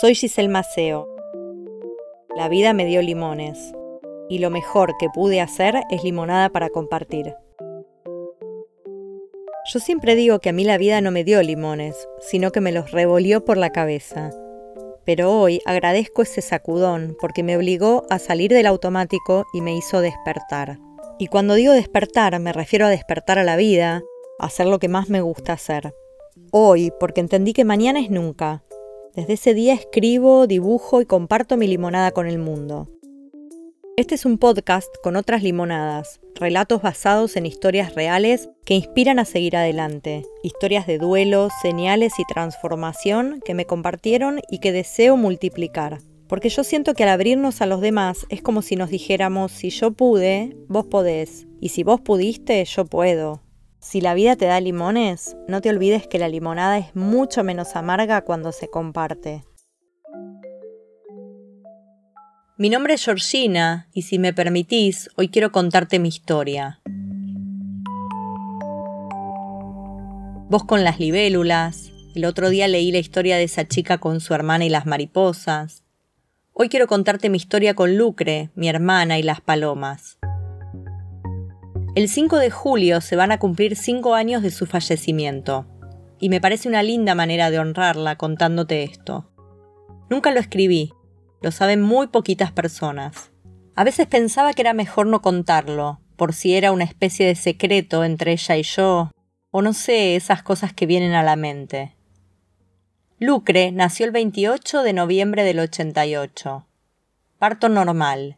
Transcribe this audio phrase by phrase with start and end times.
[0.00, 1.08] Soy Giselle Maceo.
[2.36, 3.74] La vida me dio limones
[4.28, 7.34] y lo mejor que pude hacer es limonada para compartir.
[9.72, 12.72] Yo siempre digo que a mí la vida no me dio limones, sino que me
[12.72, 14.30] los revolvió por la cabeza.
[15.04, 20.00] Pero hoy agradezco ese sacudón porque me obligó a salir del automático y me hizo
[20.00, 20.78] despertar.
[21.18, 24.02] Y cuando digo despertar me refiero a despertar a la vida,
[24.38, 25.94] hacer lo que más me gusta hacer.
[26.50, 28.62] Hoy, porque entendí que mañana es nunca.
[29.14, 32.88] Desde ese día escribo, dibujo y comparto mi limonada con el mundo.
[33.96, 39.24] Este es un podcast con otras limonadas, relatos basados en historias reales que inspiran a
[39.24, 45.98] seguir adelante, historias de duelo, señales y transformación que me compartieron y que deseo multiplicar.
[46.28, 49.70] Porque yo siento que al abrirnos a los demás es como si nos dijéramos, si
[49.70, 53.42] yo pude, vos podés, y si vos pudiste, yo puedo.
[53.90, 57.74] Si la vida te da limones, no te olvides que la limonada es mucho menos
[57.74, 59.44] amarga cuando se comparte.
[62.58, 66.82] Mi nombre es Georgina y si me permitís, hoy quiero contarte mi historia.
[70.50, 74.34] Vos con las libélulas, el otro día leí la historia de esa chica con su
[74.34, 75.82] hermana y las mariposas.
[76.52, 80.18] Hoy quiero contarte mi historia con Lucre, mi hermana y las palomas.
[81.94, 85.66] El 5 de julio se van a cumplir 5 años de su fallecimiento,
[86.20, 89.30] y me parece una linda manera de honrarla contándote esto.
[90.10, 90.92] Nunca lo escribí,
[91.42, 93.32] lo saben muy poquitas personas.
[93.74, 98.04] A veces pensaba que era mejor no contarlo, por si era una especie de secreto
[98.04, 99.10] entre ella y yo,
[99.50, 101.96] o no sé, esas cosas que vienen a la mente.
[103.18, 106.66] Lucre nació el 28 de noviembre del 88.
[107.38, 108.37] Parto normal.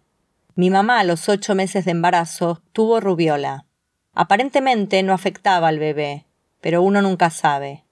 [0.61, 3.65] Mi mamá a los ocho meses de embarazo tuvo rubiola.
[4.13, 6.27] Aparentemente no afectaba al bebé,
[6.61, 7.87] pero uno nunca sabe.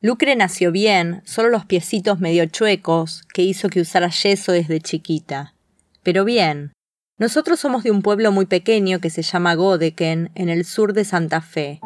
[0.00, 5.54] Lucre nació bien, solo los piecitos medio chuecos, que hizo que usara yeso desde chiquita.
[6.02, 6.72] Pero bien.
[7.16, 11.04] Nosotros somos de un pueblo muy pequeño que se llama Godeken, en el sur de
[11.04, 11.78] Santa Fe,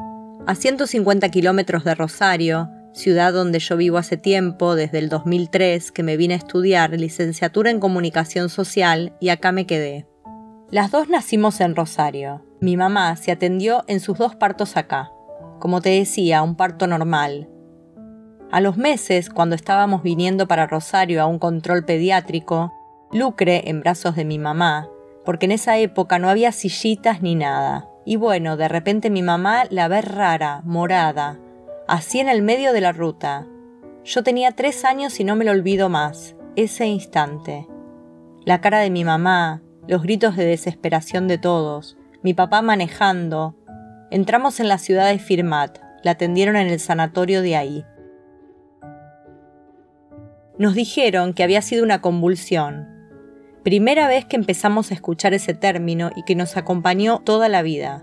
[0.46, 6.02] a 150 kilómetros de Rosario, ciudad donde yo vivo hace tiempo, desde el 2003, que
[6.02, 10.06] me vine a estudiar licenciatura en comunicación social y acá me quedé.
[10.70, 12.44] Las dos nacimos en Rosario.
[12.60, 15.10] Mi mamá se atendió en sus dos partos acá.
[15.58, 17.48] Como te decía, un parto normal,
[18.52, 22.70] a los meses, cuando estábamos viniendo para Rosario a un control pediátrico,
[23.10, 24.90] Lucre en brazos de mi mamá,
[25.24, 27.88] porque en esa época no había sillitas ni nada.
[28.04, 31.38] Y bueno, de repente mi mamá la ve rara, morada,
[31.92, 33.46] así en el medio de la ruta.
[34.02, 37.68] Yo tenía tres años y no me lo olvido más, ese instante.
[38.46, 43.54] La cara de mi mamá, los gritos de desesperación de todos, mi papá manejando.
[44.10, 47.84] Entramos en la ciudad de Firmat, la atendieron en el sanatorio de ahí.
[50.56, 52.88] Nos dijeron que había sido una convulsión.
[53.64, 58.02] Primera vez que empezamos a escuchar ese término y que nos acompañó toda la vida.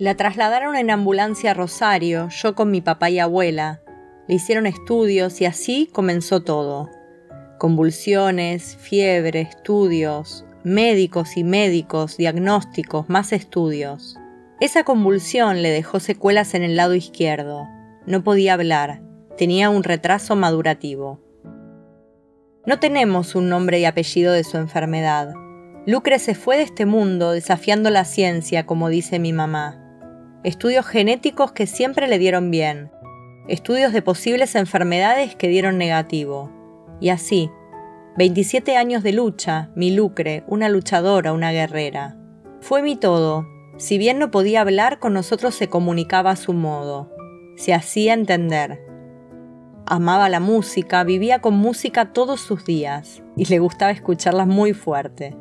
[0.00, 3.82] La trasladaron en ambulancia a Rosario, yo con mi papá y abuela.
[4.28, 6.88] Le hicieron estudios y así comenzó todo.
[7.58, 14.16] Convulsiones, fiebre, estudios, médicos y médicos, diagnósticos, más estudios.
[14.58, 17.68] Esa convulsión le dejó secuelas en el lado izquierdo.
[18.06, 19.02] No podía hablar,
[19.36, 21.20] tenía un retraso madurativo.
[22.64, 25.34] No tenemos un nombre y apellido de su enfermedad.
[25.84, 29.88] Lucre se fue de este mundo desafiando la ciencia, como dice mi mamá.
[30.44, 32.90] Estudios genéticos que siempre le dieron bien.
[33.48, 36.50] Estudios de posibles enfermedades que dieron negativo.
[37.00, 37.50] Y así,
[38.16, 42.16] 27 años de lucha, mi Lucre, una luchadora, una guerrera.
[42.60, 43.46] Fue mi todo.
[43.76, 47.10] Si bien no podía hablar, con nosotros se comunicaba a su modo.
[47.56, 48.90] Se hacía entender
[49.90, 55.36] amaba la música, vivía con música todos sus días y le gustaba escucharla muy fuerte.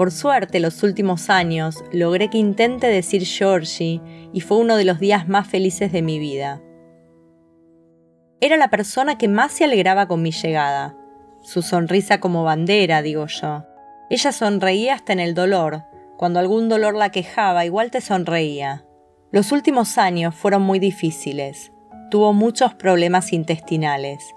[0.00, 4.00] Por suerte, los últimos años logré que intente decir Georgie
[4.32, 6.62] y fue uno de los días más felices de mi vida.
[8.40, 10.96] Era la persona que más se alegraba con mi llegada,
[11.42, 13.66] su sonrisa como bandera, digo yo.
[14.08, 15.82] Ella sonreía hasta en el dolor,
[16.16, 18.86] cuando algún dolor la quejaba, igual te sonreía.
[19.32, 21.72] Los últimos años fueron muy difíciles
[22.10, 24.34] tuvo muchos problemas intestinales,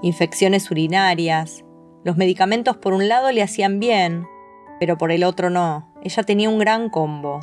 [0.00, 1.62] infecciones urinarias,
[2.04, 4.26] los medicamentos por un lado le hacían bien,
[4.84, 7.40] pero por el otro no, ella tenía un gran combo.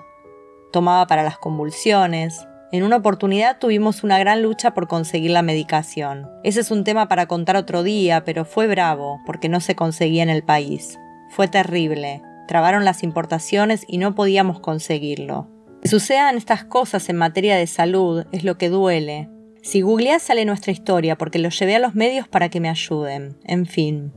[0.71, 6.29] Tomaba para las convulsiones, en una oportunidad tuvimos una gran lucha por conseguir la medicación.
[6.43, 10.21] Ese es un tema para contar otro día, pero fue bravo, porque no se conseguía
[10.21, 10.99] en el país.
[11.31, 12.21] Fue terrible.
[12.47, 15.49] Trabaron las importaciones y no podíamos conseguirlo.
[15.81, 19.31] Que sucedan estas cosas en materia de salud es lo que duele.
[19.63, 23.39] Si googleás sale nuestra historia porque lo llevé a los medios para que me ayuden.
[23.45, 24.13] En fin.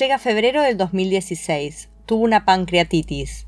[0.00, 1.88] Llega febrero del 2016.
[2.08, 3.46] Tuvo una pancreatitis.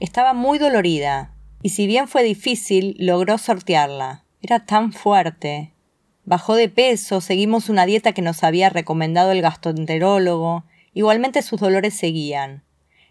[0.00, 4.24] Estaba muy dolorida, y si bien fue difícil, logró sortearla.
[4.40, 5.74] Era tan fuerte.
[6.24, 11.92] Bajó de peso, seguimos una dieta que nos había recomendado el gastroenterólogo, igualmente sus dolores
[11.92, 12.64] seguían.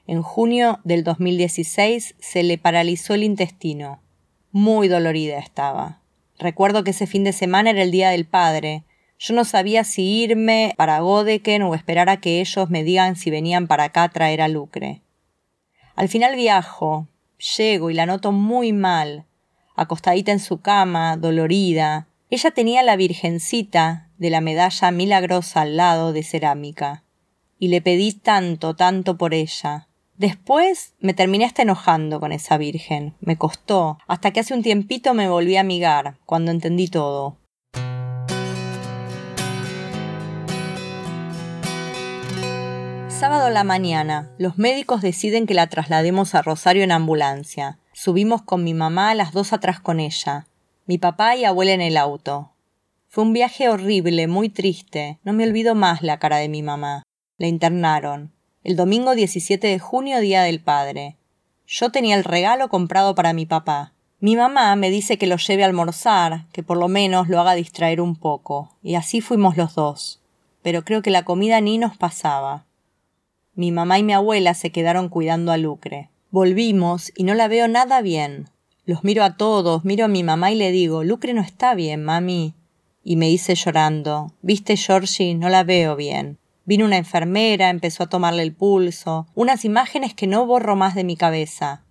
[0.07, 4.01] En junio del 2016 se le paralizó el intestino.
[4.51, 6.01] Muy dolorida estaba.
[6.39, 8.85] Recuerdo que ese fin de semana era el Día del Padre.
[9.23, 13.29] Yo no sabía si irme para Godeken o esperar a que ellos me digan si
[13.29, 15.03] venían para acá a traer a Lucre.
[15.95, 17.07] Al final viajo,
[17.55, 19.27] llego y la noto muy mal,
[19.75, 22.07] acostadita en su cama, dolorida.
[22.31, 27.03] Ella tenía la virgencita de la medalla milagrosa al lado de cerámica.
[27.59, 29.87] Y le pedí tanto, tanto por ella.
[30.17, 33.13] Después me terminé hasta enojando con esa virgen.
[33.19, 37.37] Me costó, hasta que hace un tiempito me volví a amigar, cuando entendí todo.
[43.21, 47.77] Sábado a la mañana, los médicos deciden que la traslademos a Rosario en ambulancia.
[47.93, 50.47] Subimos con mi mamá, las dos atrás con ella.
[50.87, 52.53] Mi papá y abuela en el auto.
[53.09, 55.19] Fue un viaje horrible, muy triste.
[55.23, 57.03] No me olvido más la cara de mi mamá.
[57.37, 58.31] La internaron
[58.63, 61.15] el domingo 17 de junio, Día del Padre.
[61.67, 63.93] Yo tenía el regalo comprado para mi papá.
[64.19, 67.53] Mi mamá me dice que lo lleve a almorzar, que por lo menos lo haga
[67.53, 70.23] distraer un poco, y así fuimos los dos.
[70.63, 72.65] Pero creo que la comida ni nos pasaba.
[73.53, 76.09] Mi mamá y mi abuela se quedaron cuidando a Lucre.
[76.29, 78.49] Volvimos y no la veo nada bien.
[78.85, 82.03] Los miro a todos, miro a mi mamá y le digo, Lucre no está bien,
[82.03, 82.55] mami.
[83.03, 86.39] Y me dice llorando, Viste, Georgie, no la veo bien.
[86.65, 91.03] Vino una enfermera, empezó a tomarle el pulso, unas imágenes que no borro más de
[91.03, 91.83] mi cabeza.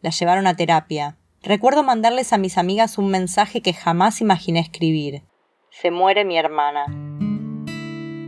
[0.00, 1.16] La llevaron a terapia.
[1.42, 5.22] Recuerdo mandarles a mis amigas un mensaje que jamás imaginé escribir.
[5.70, 6.86] Se muere mi hermana.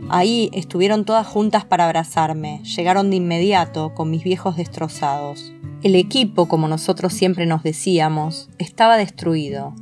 [0.09, 2.61] Ahí estuvieron todas juntas para abrazarme.
[2.63, 5.51] Llegaron de inmediato con mis viejos destrozados.
[5.83, 9.73] El equipo, como nosotros siempre nos decíamos, estaba destruido.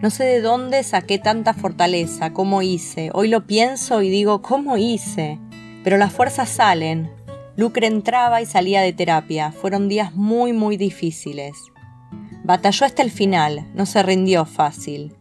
[0.00, 3.10] No sé de dónde saqué tanta fortaleza, cómo hice.
[3.12, 5.40] Hoy lo pienso y digo, ¿cómo hice?
[5.82, 7.10] Pero las fuerzas salen.
[7.56, 9.50] Lucre entraba y salía de terapia.
[9.50, 11.56] Fueron días muy, muy difíciles.
[12.44, 15.16] Batalló hasta el final, no se rindió fácil.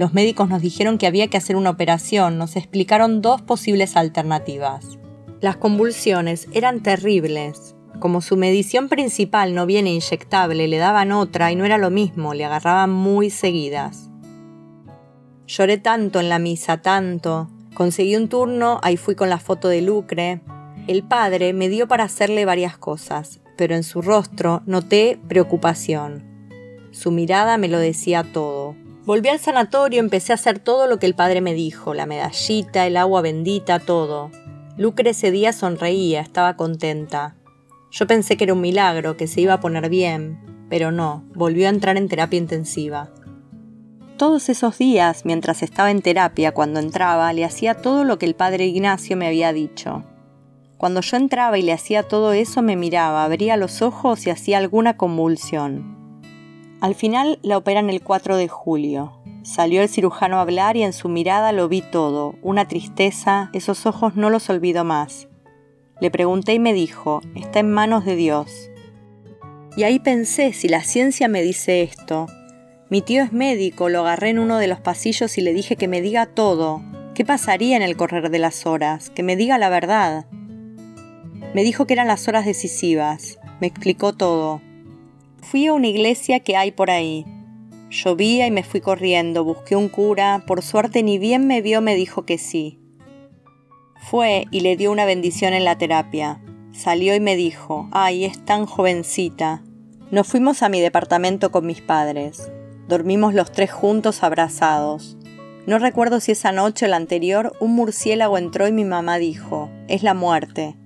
[0.00, 4.98] Los médicos nos dijeron que había que hacer una operación, nos explicaron dos posibles alternativas.
[5.42, 7.76] Las convulsiones eran terribles.
[7.98, 12.32] Como su medición principal no viene inyectable, le daban otra y no era lo mismo,
[12.32, 14.08] le agarraban muy seguidas.
[15.46, 17.50] Lloré tanto en la misa, tanto.
[17.74, 20.40] Conseguí un turno, ahí fui con la foto de Lucre.
[20.86, 26.24] El padre me dio para hacerle varias cosas, pero en su rostro noté preocupación.
[26.90, 28.79] Su mirada me lo decía todo.
[29.06, 32.86] Volví al sanatorio, empecé a hacer todo lo que el padre me dijo, la medallita,
[32.86, 34.30] el agua bendita, todo.
[34.76, 37.34] Lucre ese día sonreía, estaba contenta.
[37.90, 41.66] Yo pensé que era un milagro, que se iba a poner bien, pero no, volvió
[41.66, 43.10] a entrar en terapia intensiva.
[44.18, 48.34] Todos esos días, mientras estaba en terapia, cuando entraba, le hacía todo lo que el
[48.34, 50.04] padre Ignacio me había dicho.
[50.76, 54.58] Cuando yo entraba y le hacía todo eso, me miraba, abría los ojos y hacía
[54.58, 55.99] alguna convulsión.
[56.80, 59.12] Al final la operan el 4 de julio.
[59.42, 63.84] Salió el cirujano a hablar y en su mirada lo vi todo, una tristeza, esos
[63.84, 65.28] ojos no los olvido más.
[66.00, 68.70] Le pregunté y me dijo, está en manos de Dios.
[69.76, 72.26] Y ahí pensé, si la ciencia me dice esto,
[72.88, 75.86] mi tío es médico, lo agarré en uno de los pasillos y le dije que
[75.86, 76.82] me diga todo.
[77.14, 79.10] ¿Qué pasaría en el correr de las horas?
[79.10, 80.26] Que me diga la verdad.
[81.54, 83.38] Me dijo que eran las horas decisivas.
[83.60, 84.62] Me explicó todo.
[85.50, 87.26] Fui a una iglesia que hay por ahí.
[87.90, 91.96] Llovía y me fui corriendo, busqué un cura, por suerte ni bien me vio me
[91.96, 92.78] dijo que sí.
[93.96, 96.40] Fue y le dio una bendición en la terapia.
[96.70, 99.64] Salió y me dijo, ay, es tan jovencita.
[100.12, 102.52] Nos fuimos a mi departamento con mis padres.
[102.86, 105.18] Dormimos los tres juntos abrazados.
[105.66, 109.68] No recuerdo si esa noche o la anterior un murciélago entró y mi mamá dijo,
[109.88, 110.76] es la muerte.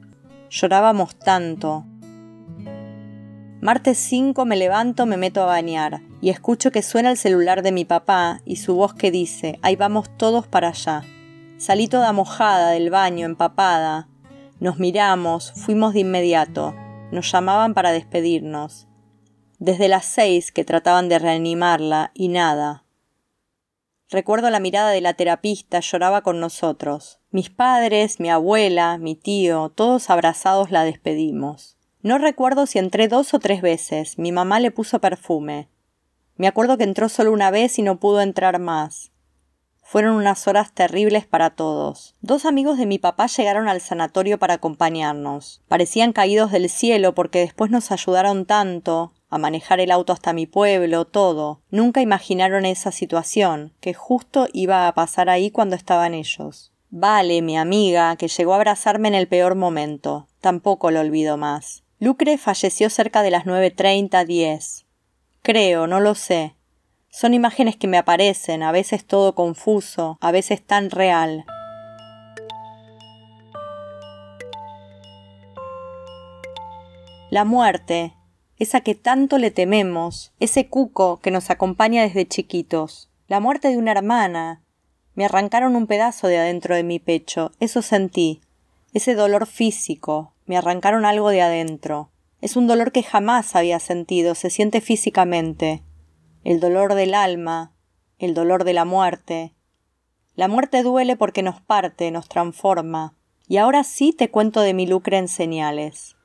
[0.48, 1.84] Llorábamos tanto.
[3.64, 7.72] Martes 5 me levanto, me meto a bañar y escucho que suena el celular de
[7.72, 11.00] mi papá y su voz que dice, ahí vamos todos para allá.
[11.56, 14.06] Salí toda mojada del baño, empapada.
[14.60, 16.74] Nos miramos, fuimos de inmediato.
[17.10, 18.86] Nos llamaban para despedirnos
[19.58, 22.84] desde las seis que trataban de reanimarla y nada.
[24.10, 27.18] Recuerdo la mirada de la terapista, lloraba con nosotros.
[27.30, 31.73] Mis padres, mi abuela, mi tío, todos abrazados la despedimos.
[32.04, 34.18] No recuerdo si entré dos o tres veces.
[34.18, 35.70] Mi mamá le puso perfume.
[36.36, 39.10] Me acuerdo que entró solo una vez y no pudo entrar más.
[39.82, 42.14] Fueron unas horas terribles para todos.
[42.20, 45.62] Dos amigos de mi papá llegaron al sanatorio para acompañarnos.
[45.66, 50.46] Parecían caídos del cielo porque después nos ayudaron tanto a manejar el auto hasta mi
[50.46, 51.62] pueblo, todo.
[51.70, 56.70] Nunca imaginaron esa situación, que justo iba a pasar ahí cuando estaban ellos.
[56.90, 60.28] Vale, mi amiga, que llegó a abrazarme en el peor momento.
[60.42, 61.83] Tampoco lo olvido más.
[62.00, 64.84] Lucre falleció cerca de las 9.30, 10.
[65.42, 66.54] Creo, no lo sé.
[67.08, 71.44] Son imágenes que me aparecen, a veces todo confuso, a veces tan real.
[77.30, 78.14] La muerte,
[78.58, 83.78] esa que tanto le tememos, ese cuco que nos acompaña desde chiquitos, la muerte de
[83.78, 84.62] una hermana.
[85.14, 88.40] Me arrancaron un pedazo de adentro de mi pecho, eso sentí,
[88.92, 92.10] ese dolor físico, me arrancaron algo de adentro.
[92.40, 95.82] Es un dolor que jamás había sentido, se siente físicamente
[96.44, 97.74] el dolor del alma,
[98.18, 99.54] el dolor de la muerte.
[100.34, 103.16] La muerte duele porque nos parte, nos transforma.
[103.48, 106.16] Y ahora sí te cuento de mi lucre en señales.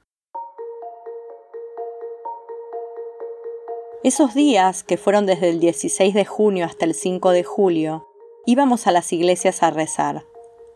[4.03, 8.07] Esos días, que fueron desde el 16 de junio hasta el 5 de julio,
[8.45, 10.25] íbamos a las iglesias a rezar.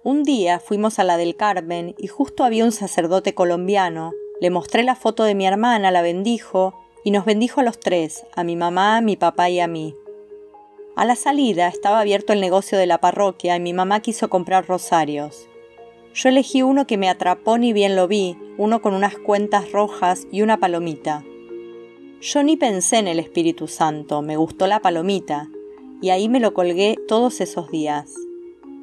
[0.05, 4.11] Un día fuimos a la del Carmen y justo había un sacerdote colombiano.
[4.41, 6.73] Le mostré la foto de mi hermana, la bendijo
[7.05, 9.95] y nos bendijo a los tres, a mi mamá, mi papá y a mí.
[10.97, 14.67] A la salida estaba abierto el negocio de la parroquia y mi mamá quiso comprar
[14.67, 15.47] rosarios.
[16.13, 20.27] Yo elegí uno que me atrapó ni bien lo vi, uno con unas cuentas rojas
[20.33, 21.23] y una palomita.
[22.19, 25.47] Yo ni pensé en el Espíritu Santo, me gustó la palomita,
[26.01, 28.13] y ahí me lo colgué todos esos días.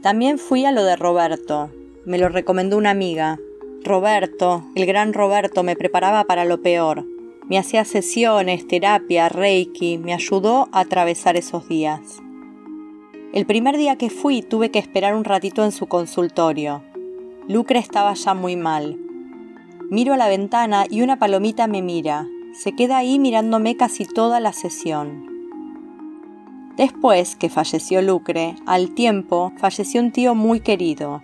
[0.03, 1.71] También fui a lo de Roberto,
[2.07, 3.39] me lo recomendó una amiga.
[3.85, 7.05] Roberto, el gran Roberto, me preparaba para lo peor,
[7.51, 12.01] me hacía sesiones, terapia, reiki, me ayudó a atravesar esos días.
[13.33, 16.83] El primer día que fui tuve que esperar un ratito en su consultorio.
[17.47, 18.99] Lucre estaba ya muy mal.
[19.91, 22.27] Miro a la ventana y una palomita me mira.
[22.55, 25.30] Se queda ahí mirándome casi toda la sesión.
[26.77, 31.23] Después que falleció Lucre, al tiempo falleció un tío muy querido.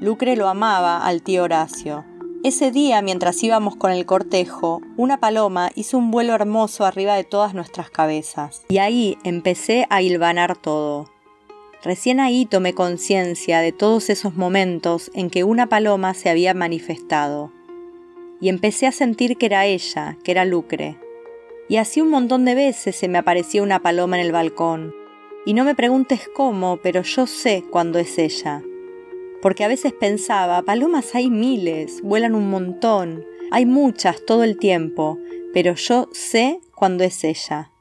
[0.00, 2.04] Lucre lo amaba al tío Horacio.
[2.44, 7.22] Ese día, mientras íbamos con el cortejo, una paloma hizo un vuelo hermoso arriba de
[7.22, 8.64] todas nuestras cabezas.
[8.68, 11.08] Y ahí empecé a hilvanar todo.
[11.84, 17.52] Recién ahí tomé conciencia de todos esos momentos en que una paloma se había manifestado.
[18.40, 20.98] Y empecé a sentir que era ella, que era Lucre.
[21.72, 24.94] Y así un montón de veces se me aparecía una paloma en el balcón.
[25.46, 28.62] Y no me preguntes cómo, pero yo sé cuándo es ella
[29.42, 35.18] porque a veces pensaba, palomas hay miles, vuelan un montón, hay muchas todo el tiempo,
[35.52, 37.72] pero yo sé cuándo es ella.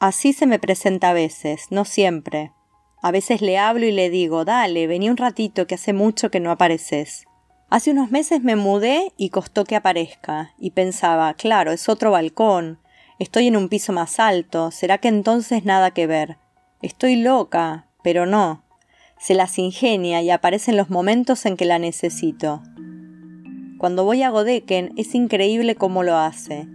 [0.00, 2.52] Así se me presenta a veces, no siempre.
[3.00, 6.40] A veces le hablo y le digo, dale, vení un ratito que hace mucho que
[6.40, 7.24] no apareces.
[7.70, 12.79] Hace unos meses me mudé y costó que aparezca, y pensaba, claro, es otro balcón,
[13.20, 16.38] estoy en un piso más alto, ¿será que entonces nada que ver?
[16.80, 18.64] Estoy loca, pero no,
[19.18, 22.62] se las ingenia y aparece en los momentos en que la necesito.
[23.78, 26.66] Cuando voy a Godeken es increíble cómo lo hace.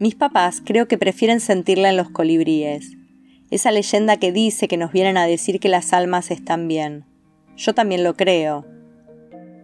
[0.00, 2.96] Mis papás creo que prefieren sentirla en los colibríes,
[3.50, 7.04] esa leyenda que dice que nos vienen a decir que las almas están bien.
[7.56, 8.66] Yo también lo creo.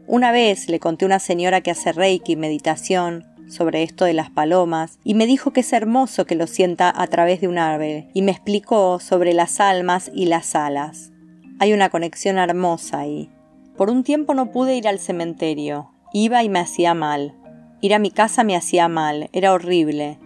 [0.07, 4.31] Una vez le conté a una señora que hace reiki meditación sobre esto de las
[4.31, 8.09] palomas y me dijo que es hermoso que lo sienta a través de un árbol
[8.13, 11.13] y me explicó sobre las almas y las alas.
[11.59, 13.31] Hay una conexión hermosa ahí.
[13.77, 15.91] Por un tiempo no pude ir al cementerio.
[16.13, 17.35] Iba y me hacía mal.
[17.81, 20.19] Ir a mi casa me hacía mal, era horrible.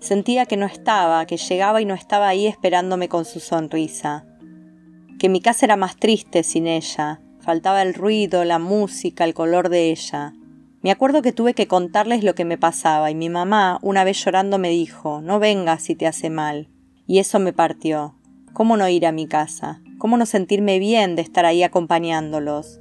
[0.00, 4.24] Sentía que no estaba, que llegaba y no estaba ahí esperándome con su sonrisa.
[5.18, 7.20] Que mi casa era más triste sin ella.
[7.40, 10.34] Faltaba el ruido, la música, el color de ella.
[10.82, 14.22] Me acuerdo que tuve que contarles lo que me pasaba y mi mamá una vez
[14.24, 16.68] llorando me dijo, no vengas si te hace mal.
[17.06, 18.16] Y eso me partió.
[18.52, 19.80] ¿Cómo no ir a mi casa?
[20.02, 22.80] cómo no sentirme bien de estar ahí acompañándolos.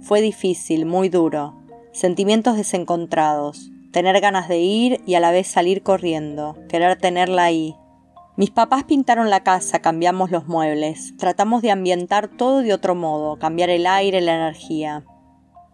[0.00, 1.60] Fue difícil, muy duro,
[1.92, 7.76] sentimientos desencontrados, tener ganas de ir y a la vez salir corriendo, querer tenerla ahí.
[8.38, 13.38] Mis papás pintaron la casa, cambiamos los muebles, tratamos de ambientar todo de otro modo,
[13.38, 15.04] cambiar el aire, la energía.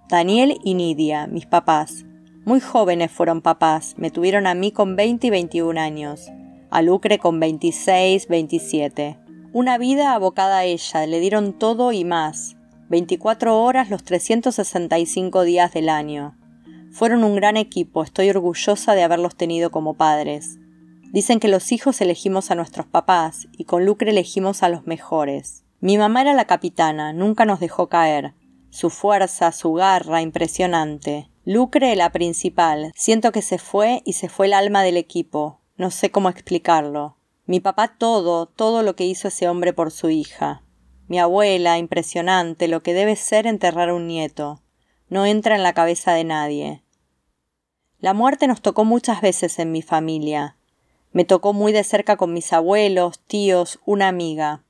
[0.09, 2.07] Daniel y Nidia, mis papás,
[2.47, 6.31] muy jóvenes fueron papás, me tuvieron a mí con 20 y 21 años,
[6.71, 9.19] a Lucre con 26, 27.
[9.53, 12.57] Una vida abocada a ella, le dieron todo y más,
[12.89, 16.39] 24 horas los 365 días del año.
[16.91, 20.59] Fueron un gran equipo, estoy orgullosa de haberlos tenido como padres.
[21.13, 25.65] Dicen que los hijos elegimos a nuestros papás y con Lucre elegimos a los mejores.
[25.81, 28.33] Mi mamá era la capitana, nunca nos dejó caer.
[28.79, 31.29] Su fuerza, su garra, impresionante.
[31.45, 32.93] Lucre la principal.
[32.95, 35.59] Siento que se fue y se fue el alma del equipo.
[35.77, 37.17] No sé cómo explicarlo.
[37.45, 40.63] Mi papá todo, todo lo que hizo ese hombre por su hija.
[41.09, 44.63] Mi abuela, impresionante, lo que debe ser enterrar un nieto.
[45.09, 46.85] No entra en la cabeza de nadie.
[47.99, 50.57] La muerte nos tocó muchas veces en mi familia.
[51.11, 54.63] Me tocó muy de cerca con mis abuelos, tíos, una amiga.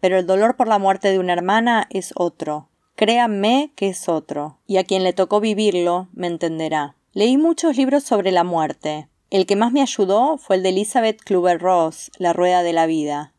[0.00, 2.68] Pero el dolor por la muerte de una hermana es otro.
[2.96, 6.96] Créanme que es otro, y a quien le tocó vivirlo me entenderá.
[7.12, 9.08] Leí muchos libros sobre la muerte.
[9.30, 13.32] El que más me ayudó fue el de Elizabeth Kluber-Ross, La Rueda de la Vida.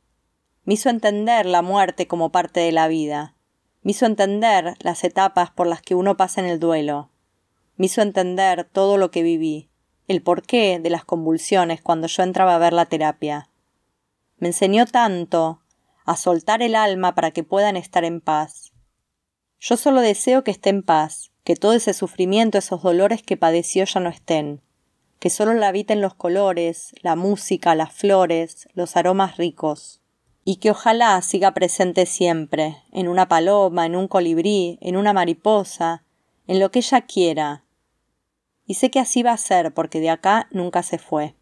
[0.64, 3.36] Me hizo entender la muerte como parte de la vida.
[3.82, 7.10] Me hizo entender las etapas por las que uno pasa en el duelo.
[7.76, 9.70] Me hizo entender todo lo que viví
[10.08, 13.50] el porqué de las convulsiones cuando yo entraba a ver la terapia.
[14.38, 15.62] Me enseñó tanto
[16.06, 18.72] a soltar el alma para que puedan estar en paz.
[19.60, 23.86] Yo solo deseo que esté en paz, que todo ese sufrimiento, esos dolores que padeció
[23.86, 24.62] ya no estén,
[25.20, 30.02] que solo la habiten los colores, la música, las flores, los aromas ricos,
[30.44, 36.04] y que ojalá siga presente siempre, en una paloma, en un colibrí, en una mariposa,
[36.46, 37.64] en lo que ella quiera,
[38.68, 41.36] y sé que así va a ser porque de acá nunca se fue.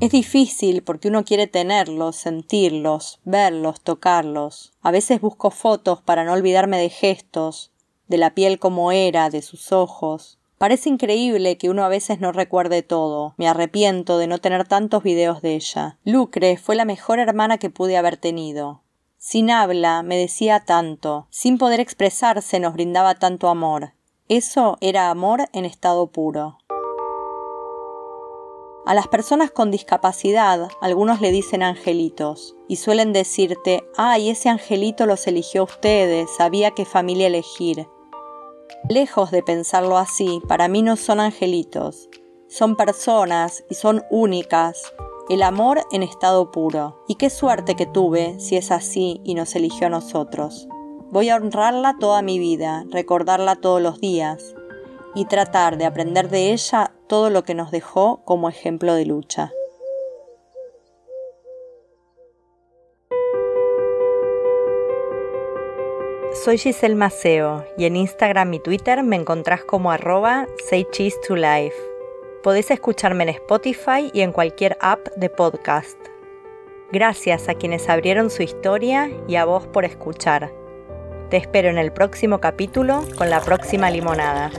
[0.00, 4.72] Es difícil porque uno quiere tenerlos, sentirlos, verlos, tocarlos.
[4.80, 7.70] A veces busco fotos para no olvidarme de gestos,
[8.08, 10.38] de la piel como era, de sus ojos.
[10.56, 13.34] Parece increíble que uno a veces no recuerde todo.
[13.36, 15.98] Me arrepiento de no tener tantos videos de ella.
[16.02, 18.80] Lucre fue la mejor hermana que pude haber tenido.
[19.18, 23.92] Sin habla me decía tanto, sin poder expresarse nos brindaba tanto amor.
[24.28, 26.59] Eso era amor en estado puro.
[28.86, 35.04] A las personas con discapacidad algunos le dicen angelitos y suelen decirte, ay, ese angelito
[35.04, 37.86] los eligió a ustedes, sabía qué familia elegir.
[38.88, 42.08] Lejos de pensarlo así, para mí no son angelitos,
[42.48, 44.82] son personas y son únicas,
[45.28, 47.04] el amor en estado puro.
[47.06, 50.66] Y qué suerte que tuve si es así y nos eligió a nosotros.
[51.10, 54.54] Voy a honrarla toda mi vida, recordarla todos los días
[55.14, 59.52] y tratar de aprender de ella todo lo que nos dejó como ejemplo de lucha.
[66.44, 71.36] Soy Giselle Maceo y en Instagram y Twitter me encontrás como arroba say cheese to
[71.36, 71.76] life.
[72.42, 75.98] Podés escucharme en Spotify y en cualquier app de podcast.
[76.92, 80.50] Gracias a quienes abrieron su historia y a vos por escuchar.
[81.28, 84.50] Te espero en el próximo capítulo con la próxima limonada.